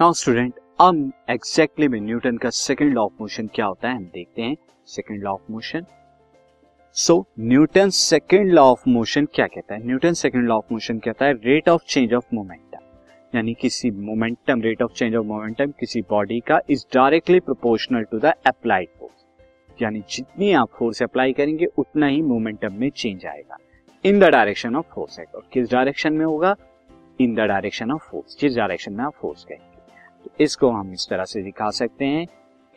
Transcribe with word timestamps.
Now 0.00 0.12
student 0.12 0.52
अब 0.80 1.10
exactly 1.30 1.86
में 1.88 2.00
Newton 2.00 2.36
का 2.36 2.50
सेकंड 2.50 2.94
लॉ 2.94 3.02
ऑफ़ 3.02 3.12
मोशन 3.20 3.46
क्या 3.54 3.64
होता 3.66 3.88
है, 3.88 3.96
हम 3.96 4.04
देखते 4.04 4.42
हैं 4.42 4.56
second 4.88 5.22
law 5.22 5.32
of 5.32 5.50
motion 5.50 5.84
so 6.96 7.16
Newton 7.40 7.90
second 7.90 8.52
law 8.52 8.62
of 8.62 8.88
motion 8.88 9.26
क्या 9.34 9.46
कहता 9.46 9.74
है? 9.74 9.86
Newton 9.86 10.12
second 10.12 10.48
law 10.48 10.56
of 10.56 10.72
motion 10.72 10.98
कहता 10.98 11.26
है 11.26 11.32
rate 11.44 11.68
of 11.68 11.82
change 11.88 12.14
of 12.14 12.34
momentum 12.34 13.36
यानी 13.36 13.54
किसी 13.60 13.90
momentum 13.90 14.62
rate 14.62 14.82
of 14.82 14.92
change 14.92 15.16
of 15.16 15.26
momentum 15.26 15.72
किसी 15.80 16.02
बॉडी 16.10 16.40
का 16.48 16.60
is 16.70 16.84
directly 16.94 17.40
proportional 17.40 18.04
to 18.10 18.18
the 18.18 18.32
applied 18.46 18.88
force 19.00 19.82
यानी 19.82 20.02
जितनी 20.10 20.52
आप 20.52 20.68
फोर्स 20.78 21.02
अप्लाई 21.02 21.32
करेंगे, 21.32 21.66
उतना 21.78 22.06
ही 22.06 22.22
मोमेंटम 22.22 22.80
में 22.80 22.90
चेंज 22.90 23.26
आएगा. 23.26 23.56
In 24.04 24.20
the 24.20 24.30
direction 24.32 24.76
of 24.76 24.94
force 24.94 25.20
और 25.20 25.48
किस 25.52 25.70
डायरेक्शन 25.70 26.12
में 26.12 26.24
होगा? 26.24 26.56
In 27.20 27.34
the 27.34 27.48
direction 27.48 27.90
of 27.92 28.10
force 28.10 28.40
जिस 28.40 28.56
डायरेक्शन 28.56 28.92
में 28.92 29.04
आप 29.04 29.14
फोर्स 29.20 29.44
कहेंगे 29.44 29.69
तो 30.24 30.30
इसको 30.40 30.70
हम 30.70 30.92
इस 30.92 31.06
तरह 31.10 31.24
से 31.24 31.42
दिखा 31.42 31.70
सकते 31.72 32.04
हैं 32.04 32.26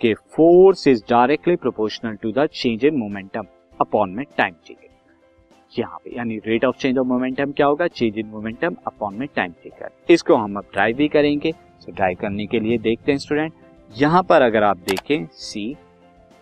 कि 0.02 0.14
force 0.36 0.88
is 0.88 1.04
directly 1.10 1.56
proportional 1.56 2.16
to 2.16 2.32
the 2.32 2.48
change 2.54 2.86
in 2.86 2.98
momentum 2.98 3.46
upon 3.82 4.10
में 4.10 4.26
टाइम 4.38 4.54
टेकन 4.68 4.90
यहाँ 5.74 5.98
पे, 5.98 6.16
यानी 6.16 6.38
rate 6.46 6.66
of 6.66 6.78
change 6.78 6.98
of 6.98 7.08
momentum 7.08 7.52
क्या 7.52 7.68
होगा? 7.68 7.88
चेंज 7.90 8.18
इन 8.18 8.26
मोमेंटम 8.28 8.76
अपॉन 8.88 9.16
में 9.16 9.28
टाइम 9.36 9.52
टेकन 9.64 9.90
इसको 10.10 10.36
हम 10.36 10.58
अब 10.58 10.66
ड्राइव 10.74 10.96
भी 10.98 11.08
करेंगे। 11.08 11.52
तो 11.52 11.92
ड्राइव 11.92 12.18
करने 12.22 12.46
के 12.48 12.60
लिए 12.60 12.78
देखते 12.80 13.12
हैं 13.12 13.20
स्टूडेंट 13.20 13.54
यहाँ 13.92 14.22
पर 14.24 14.42
अगर 14.42 14.64
आप 14.64 14.78
देखें 14.80 15.26
सी 15.34 15.76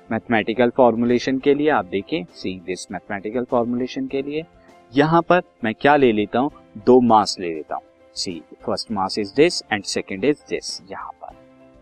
मैथमेटिकल 0.10 0.70
फॉर्मुलेशन 0.70 1.38
के 1.40 1.54
लिए, 1.54 1.70
आप 1.70 1.86
देखें 1.86 2.24
सी 2.34 2.60
दिस 2.66 2.92
मैथमेटिकल 2.92 3.44
फॉर्मुलेशन 3.52 4.08
के 4.08 4.22
लिए। 4.22 4.44
यहाँ 4.94 5.22
पर 5.22 5.42
मैं 5.64 5.74
क्या 5.76 5.96
ले 5.96 6.12
लेता 6.12 6.40
हूँ? 6.40 6.52
दो 6.78 7.00
मास 7.02 7.36
ले 7.40 7.54
लेता 7.54 7.76
हूँ। 7.76 7.84
See 8.16 8.42
first 8.66 8.92
mass 8.92 9.18
is 9.20 9.34
this 9.36 9.62
and 9.72 9.84
second 9.86 10.26
is 10.26 10.38
this 10.50 10.80
यहाँ 10.92 11.12
पर। 11.14 11.36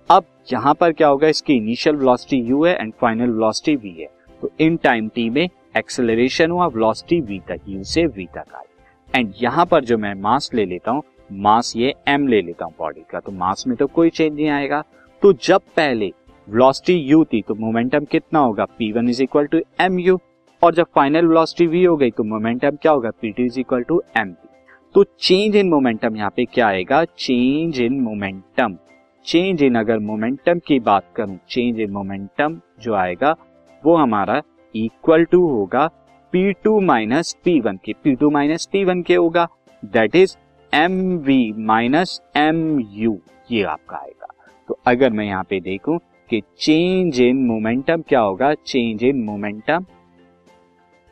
अब 0.09 0.25
यहाँ 0.51 0.73
पर 0.73 0.91
क्या 0.91 1.07
होगा, 1.07 1.27
इसकी 1.27 1.53
इनिशियल 1.53 1.95
वेलोसिटी 1.95 2.37
यू 2.39 2.63
है 2.65 2.75
एंड 2.75 2.93
फाइनल 3.01 3.29
वेलोसिटी 3.29 3.75
वी 3.75 3.95
है। 3.99 4.09
तो 4.41 4.51
इन 4.59 4.77
टाइम 4.77 5.07
टी 5.15 5.29
में 5.29 5.47
एक्सेलरेशन 5.77 6.51
हुआ 6.51 6.67
वेलोसिटी 6.67 7.19
वी 7.21 7.39
तक 7.49 7.59
यू 7.67 7.83
से 7.85 8.05
वी 8.07 8.25
तक 8.35 8.55
आई 8.55 9.19
एंड 9.19 9.33
यहाँ 9.41 9.65
पर 9.65 9.83
जो 9.85 9.97
मैं 9.97 10.13
मास 10.21 10.49
ले 10.53 10.65
लेता 10.65 10.91
हूँ 10.91 11.03
मास 11.31 11.73
ये 11.75 11.93
एम 12.07 12.27
ले 12.27 12.41
लेता 12.41 12.65
हूँ 12.65 12.73
बॉडी 12.79 13.03
का 13.09 13.19
तो 13.19 13.31
मास 13.31 13.63
में 13.67 13.75
तो 13.77 13.87
कोई 13.87 14.09
चेंज 14.09 14.33
नहीं 14.33 14.49
आएगा। 14.49 14.83
तो 15.21 15.33
जब 15.43 15.61
पहले 15.75 16.11
वेलोसिटी 16.47 16.93
यू 16.93 17.23
थी 17.23 17.41
तो 17.47 17.55
मोमेंटम 17.55 18.05
कितना 18.05 18.39
होगा? 18.39 18.65
P 18.67 18.91
one 18.91 19.09
is 19.09 19.21
equal 19.23 19.47
to 19.47 19.61
m 19.81 19.99
u 19.99 20.19
और 20.61 20.73
जब 20.75 20.87
फाइनल 20.95 21.25
वेलोसिटी 21.27 21.67
वी 21.67 21.83
हो 21.83 21.95
गई 21.97 22.11
तो 22.11 22.23
मोमेंटम 22.25 22.77
क्या 22.81 22.91
होगा? 22.91 23.11
P 23.11 23.31
two 23.31 23.43
is 23.43 23.59
equal 23.59 23.83
to 23.83 24.01
m 24.17 24.31
p 24.31 24.48
तो 24.95 25.03
चेंज 25.19 25.55
इन 25.55 25.69
मोमेंटम 25.69 26.15
यहाँ 26.15 26.29
पे 26.35 26.45
क्या 26.45 26.67
आएगा? 26.67 27.03
Change 27.05 27.79
in 27.81 27.99
momentum 28.01 28.77
change 29.25 29.61
in 29.63 29.75
अगर 29.75 29.99
मोमेंटम 29.99 30.59
की 30.67 30.79
बात 30.79 31.11
करूँ 31.15 31.37
चेंज 31.49 31.79
इन 31.79 31.91
मोमेंटम 31.91 32.59
जो 32.81 32.93
आएगा, 32.95 33.35
वो 33.83 33.95
हमारा 33.95 34.41
इक्वल 34.75 35.25
टू 35.25 35.45
होगा 35.47 35.85
p 36.33 36.51
two 36.63 36.79
minus 36.81 37.35
p 37.45 37.59
one 37.59 37.77
के। 37.85 37.93
P 38.03 38.15
two 38.15 38.29
minus 38.29 38.65
p 38.71 38.83
one 38.85 39.01
के 39.01 39.15
होगा। 39.15 39.47
That 39.83 40.15
is 40.15 40.35
m 40.73 40.97
v 41.17 41.51
minus 41.65 42.19
m 42.37 42.79
u 42.79 43.17
ये 43.51 43.63
आपका 43.65 43.97
आएगा। 43.97 44.33
तो 44.69 44.79
अगर 44.87 45.11
मैं 45.11 45.25
यहाँ 45.25 45.43
पे 45.43 45.59
देखूँ 45.59 45.99
कि 46.29 46.41
चेंज 46.59 47.21
इन 47.21 47.45
मोमेंटम 47.45 48.01
क्या 48.01 48.19
होगा? 48.19 48.53
Change 48.55 49.03
in 49.03 49.23
momentum 49.25 49.85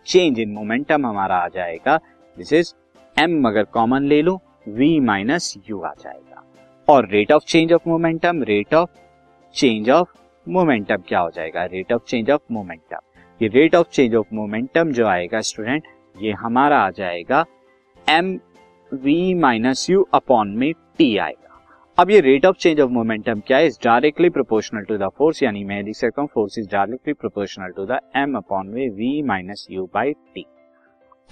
change 0.08 0.40
in 0.40 0.54
momentum 0.54 1.06
हमारा 1.08 1.36
आ 1.36 1.48
जाएगा। 1.48 1.98
दिस 2.38 2.54
इज़ 2.54 2.74
एम 3.18 3.48
अगर 3.48 3.64
कॉमन 3.64 4.04
ले 4.04 4.22
लो, 4.22 4.34
v 4.70 4.88
माइनस 5.02 5.54
यू 5.70 5.80
आ 5.82 5.92
जाएगा। 5.94 6.44
और 6.88 7.08
rate 7.10 7.32
of 7.32 7.44
change 7.44 7.72
of 7.74 7.88
momentum 7.90 8.42
rate 8.44 8.74
of 8.74 8.90
change 9.56 9.90
of 9.90 10.10
momentum 10.48 11.04
क्या 11.08 11.20
हो 11.20 11.30
जाएगा? 11.30 11.64
Rate 11.66 11.94
of 11.94 12.04
change 12.08 12.30
of 12.32 12.42
momentum 12.52 13.00
ये 13.42 13.48
rate 13.48 13.76
of 13.76 13.88
change 13.92 14.16
of 14.16 14.34
momentum 14.34 14.92
जो 14.92 15.06
आएगा 15.08 15.42
स्टूडेंट 15.42 15.88
ये 16.16 16.32
हमारा 16.34 16.80
आ 16.80 16.90
जाएगा 16.92 17.44
m 18.08 18.30
v 18.92 19.34
minus 19.36 19.90
u 19.90 20.06
upon 20.14 20.50
में 20.58 20.72
टी 20.98 21.16
आएगा। 21.18 21.60
अब 21.98 22.12
ये 22.12 22.20
rate 22.20 22.46
of 22.46 22.58
change 22.58 22.82
of 22.82 22.92
momentum 22.92 23.40
क्या 23.48 23.58
है? 23.58 23.68
Is 23.68 23.78
directly 23.84 24.30
proportional 24.30 24.84
to 24.84 24.98
the 24.98 25.10
force 25.18 25.42
यानी 25.44 25.64
मैं 25.64 25.82
लिख 25.84 25.96
सकता 25.96 26.22
हूँ 26.22 26.30
force 26.34 26.60
is 26.60 26.70
directly 26.72 27.14
proportional 27.14 27.72
to 27.78 27.86
the 27.86 28.00
m 28.16 28.38
upon 28.38 28.68
में 28.68 28.90
v 28.90 29.22
minus 29.24 29.66
u 29.72 29.90
by 29.94 30.14
t 30.36 30.46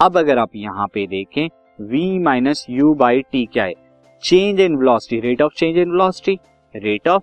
अब 0.00 0.18
अगर 0.18 0.38
आप 0.38 0.56
यहाँ 0.56 0.86
पे 0.94 1.06
देखें 1.06 1.48
v 1.78 1.98
minus 2.20 2.64
u 2.70 2.92
by 2.94 3.20
t 3.22 3.44
क्या 3.46 3.64
है? 3.64 3.74
Change 4.22 4.60
in 4.60 4.76
velocity 4.76 5.20
rate 5.20 5.42
of 5.42 5.52
change 5.54 5.78
in 5.78 5.90
velocity 5.90 6.38
rate 6.74 7.08
of 7.08 7.22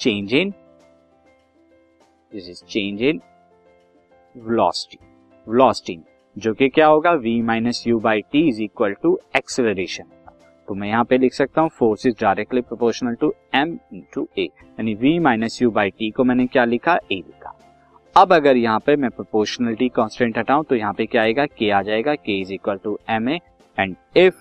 change 0.00 0.34
in 0.34 0.50
this 2.32 2.48
is 2.48 2.62
change 2.64 3.02
in 3.02 3.20
velocity 4.36 4.98
velocity 5.46 5.98
जो 6.36 6.52
कि 6.54 6.68
क्या 6.68 6.86
होगा? 6.86 7.12
V 7.14 7.40
minus 7.44 7.82
u 7.86 7.98
by 8.00 8.20
t 8.32 8.46
is 8.48 8.62
equal 8.62 8.94
to 9.02 9.18
acceleration 9.36 10.04
तो 10.68 10.74
मैं 10.74 10.88
यहाँ 10.88 11.04
पे 11.04 11.18
लिख 11.18 11.32
सकता 11.34 11.60
हूँ 11.60 11.70
force 11.70 12.06
is 12.06 12.14
directly 12.20 12.60
proportional 12.60 13.14
to 13.14 13.32
m 13.54 13.78
into 13.94 14.26
a 14.38 14.44
यानी 14.44 14.94
v 14.96 15.18
minus 15.22 15.60
u 15.62 15.70
by 15.70 15.90
t 15.90 16.10
को 16.10 16.24
मैंने 16.24 16.46
क्या 16.46 16.64
लिखा? 16.64 16.94
ए 16.94 17.14
लिखा। 17.16 17.58
अब 18.16 18.32
अगर 18.32 18.56
यहाँ 18.56 18.80
पे 18.86 18.96
मैं 18.96 19.10
प्रोपोर्शनलिटी 19.10 19.88
कांस्टेंट 19.88 20.38
हटाऊं 20.38 20.62
तो 20.62 20.76
यहाँ 20.76 20.92
पे 20.92 21.06
क्या 21.06 21.22
आएगा? 21.22 21.46
के 21.46 21.70
आ 21.70 21.82
जाएगा। 21.82 22.14
K 22.14 22.40
is 22.40 22.52
equal 22.54 22.78
to 22.84 22.98
m 23.10 23.28
a 23.28 23.38
and 23.78 23.94
if 24.16 24.34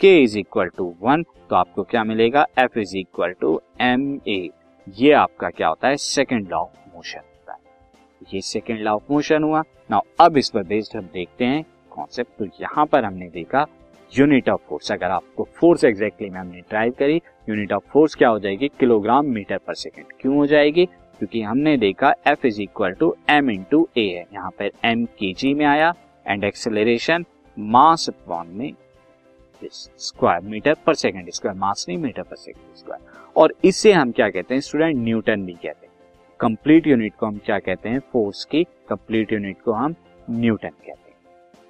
k 0.00 0.16
is 0.22 0.38
equal 0.38 0.68
to 0.76 0.94
one 1.00 1.22
तो 1.50 1.56
आपको 1.56 1.82
क्या 1.82 2.02
मिलेगा? 2.04 2.46
F 2.58 2.78
is 2.78 2.96
equal 2.96 3.32
to 3.40 3.60
m 3.80 4.20
a 4.28 4.48
ये 4.86 5.12
आपका 5.12 5.50
क्या 5.50 5.68
होता 5.68 5.88
है? 5.88 5.96
सेकेंड 5.96 6.48
लॉ 6.50 6.58
ऑफ़ 6.58 6.94
मोशन 6.94 7.18
होता 7.18 7.52
है। 7.52 7.58
ये 8.34 8.40
सेकेंड 8.40 8.80
लॉ 8.80 8.94
ऑफ़ 8.94 9.12
मोशन 9.12 9.42
हुआ। 9.42 9.62
नाउ 9.90 10.00
अब 10.20 10.36
इस 10.36 10.50
पर 10.50 10.62
बेस्ड 10.64 10.96
हम 10.96 11.08
देखते 11.14 11.44
हैं 11.44 11.64
कॉन्सेप्ट 11.90 12.38
तो 12.38 12.44
यहाँ 12.60 12.86
पर 12.86 13.04
हमने 13.04 13.28
देखा 13.30 13.66
यूनिट 14.12 14.48
ऑफ़ 14.48 14.60
फोर्स 14.68 14.92
अगर 14.92 15.10
आपको 15.10 15.48
फोर्स 15.54 15.84
एग्जैक्टली 15.84 16.28
में 16.30 16.38
हमने 16.40 16.60
ड्राइव 16.60 16.94
करी 16.98 17.16
यूनिट 17.48 17.72
ऑफ़ 17.72 17.84
फोर्स 17.92 18.14
क्या 18.14 18.28
हो 18.28 18.38
जाएगी? 18.38 18.68
किलोग्राम 18.80 19.26
मीटर 19.26 19.58
पर 19.58 19.74
सेकेंड 19.74 20.12
क्यों 20.20 20.36
हो 20.36 20.46
जाएगी? 20.46 20.84
क्योंकि 20.86 21.42
हमने 21.42 21.76
देखा 21.76 22.12
F 22.26 22.46
is 22.46 22.60
equal 22.62 22.92
to 22.92 23.14
m 23.30 23.50
into 23.50 23.86
a 23.98 24.06
है। 24.08 24.26
यहाँ 24.32 24.50
पर 24.50 24.70
एम 24.84 25.04
के 25.18 25.32
जी 25.32 25.54
में 25.54 25.64
आया। 25.66 25.92
एंड 26.26 26.44
एक्सेलरेशन 26.44 27.24
मास 27.58 28.08
अपॉन 28.08 28.46
में 28.48 28.72
स्क्वायर 29.64 30.40
मीटर 30.40 30.74
पर 30.86 30.94
सेकेंड 30.94 31.30
स्क्वायर 31.30 31.56
मास 31.58 31.86
नहीं 31.88 31.98
मीटर 31.98 32.22
पर 32.22 32.36
सेकेंड 32.36 32.76
स्क्वायर 32.76 33.30
और 33.36 33.54
इससे 33.64 33.92
हम 33.92 34.10
क्या 34.12 34.28
कहते 34.30 34.54
हैं? 34.54 34.60
स्टूडेंट 34.60 34.96
न्यूटन 34.96 35.44
भी 35.46 35.52
कहते 35.52 35.86
हैं। 35.86 35.94
कंप्लीट 36.40 36.86
यूनिट 36.86 37.14
को 37.14 37.26
हम 37.26 37.38
क्या 37.46 37.58
कहते 37.58 37.88
हैं? 37.88 38.00
फोर्स 38.12 38.44
की 38.44 38.64
कंप्लीट 38.64 39.32
यूनिट 39.32 39.60
को 39.62 39.72
हम 39.72 39.94
न्यूटन 40.30 40.68
कहते 40.68 41.10
हैं। 41.10 41.16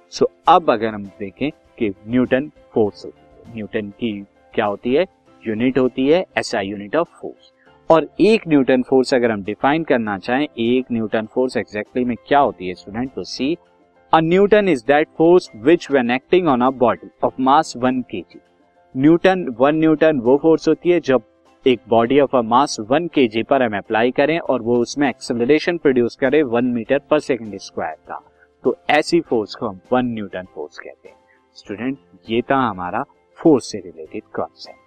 सो 0.09 0.25
so, 0.25 0.31
अब 0.47 0.71
अगर 0.71 0.93
हम 0.93 1.05
देखें 1.19 1.49
कि 1.77 1.93
न्यूटन 2.07 2.51
फोर्स 2.73 3.05
होती 3.05 3.19
है। 3.19 3.55
न्यूटन 3.55 3.89
की 3.89 4.19
क्या 4.53 4.65
होती 4.65 4.93
है? 4.93 5.05
यूनिट 5.47 5.77
होती 5.77 6.07
है 6.07 6.25
एसआई 6.37 6.67
यूनिट 6.67 6.95
ऑफ़ 6.95 7.09
फोर्स 7.21 7.51
और 7.89 8.09
एक 8.19 8.47
न्यूटन 8.47 8.81
फोर्स 8.81 9.13
अगर 9.13 9.31
हम 9.31 9.43
डिफाइन 9.43 9.83
करना 9.83 10.17
चाहें 10.17 10.47
एक 10.59 10.85
न्यूटन 10.91 11.25
फोर्स 11.25 11.57
एग्जैक्टली 11.57 12.03
में 12.05 12.15
क्या 12.27 12.39
होती 12.39 12.67
है 12.67 12.73
स्टूडेंट 12.73 13.13
तो 13.13 13.23
see 13.23 13.57
Newton 14.13 14.67
is 14.69 14.83
that 14.87 15.07
force 15.17 15.49
which 15.55 15.89
when 15.91 16.11
acting 16.11 16.47
on 16.47 16.61
a 16.61 16.69
body 16.79 17.09
of 17.23 17.33
mass 17.39 17.73
one 17.77 18.01
k 18.01 18.21
g 18.21 18.39
Newton 18.95 19.45
one 19.59 19.75
Newton 19.75 20.19
वो 20.19 20.37
फोर्स 20.37 20.67
होती 20.67 20.89
है 20.89 20.99
जब 20.99 21.23
एक 21.65 21.79
body 21.89 22.19
of 22.19 22.35
a 22.37 22.41
mass 22.41 22.79
one 22.79 23.07
k 23.07 23.27
g 23.27 23.43
पर 23.43 23.63
हम 23.63 23.77
अप्लाई 23.77 24.11
करें 24.11 24.39
और 24.39 24.61
वो 24.61 24.77
उसमें 24.81 25.07
एक्सेलरेशन 25.09 25.77
प्रोड्यूस 25.77 26.15
करे 26.15 26.41
वन 26.43 26.65
मीटर 26.65 26.99
पर 27.09 27.19
सेकेंड 27.19 27.57
स्क्वायर 27.57 27.95
का। 28.07 28.21
तो 28.63 28.75
ऐसी 28.89 29.21
फोर्स 29.21 29.55
को 29.55 29.67
हम 29.67 29.79
वन 29.93 30.05
न्यूटन 30.05 30.47
फोर्स 30.55 30.79
कहते 30.79 31.09
हैं। 31.09 31.15
स्टूडेंट 31.55 31.97
ये 32.29 32.41
था 32.41 32.57
हमारा 32.59 33.03
फोर्स 33.39 33.71
से 33.71 33.77
related 33.77 34.23
concept 34.35 34.86